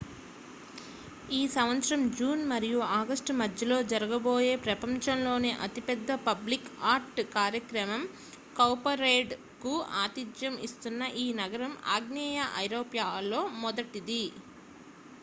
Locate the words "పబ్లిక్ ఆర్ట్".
6.25-7.21